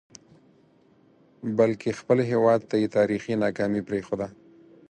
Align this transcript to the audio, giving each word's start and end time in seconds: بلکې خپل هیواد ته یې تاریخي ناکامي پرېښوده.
بلکې 1.57 1.97
خپل 1.99 2.17
هیواد 2.31 2.61
ته 2.69 2.75
یې 2.81 2.87
تاریخي 2.97 3.33
ناکامي 3.43 3.81
پرېښوده. 3.87 4.27